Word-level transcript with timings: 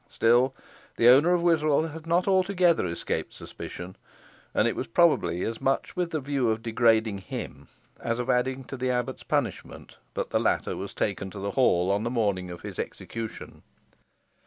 Still 0.09 0.55
the 0.97 1.07
owner 1.09 1.31
of 1.35 1.43
Wiswall 1.43 1.89
had 1.91 2.07
not 2.07 2.27
altogether 2.27 2.87
escaped 2.87 3.35
suspicion, 3.35 3.95
and 4.51 4.67
it 4.67 4.75
was 4.75 4.87
probably 4.87 5.43
as 5.43 5.61
much 5.61 5.95
with 5.95 6.09
the 6.09 6.19
view 6.19 6.49
of 6.49 6.63
degrading 6.63 7.19
him 7.19 7.67
as 7.99 8.17
of 8.17 8.27
adding 8.27 8.63
to 8.63 8.77
the 8.77 8.89
abbot's 8.89 9.21
punishment, 9.21 9.97
that 10.15 10.31
the 10.31 10.39
latter 10.39 10.75
was 10.75 10.95
taken 10.95 11.29
to 11.29 11.39
the 11.39 11.51
hall 11.51 11.91
on 11.91 12.03
the 12.03 12.09
morning 12.09 12.49
of 12.49 12.61
his 12.61 12.79
execution. 12.79 13.61